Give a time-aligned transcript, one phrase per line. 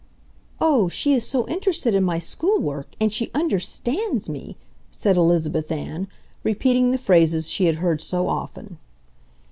[0.59, 2.87] "Oh, she is so interested in my school work!
[2.99, 4.57] And she UNDERSTANDS me!"
[4.89, 6.07] said Elizabeth Ann,
[6.43, 8.79] repeating the phrases she had heard so often.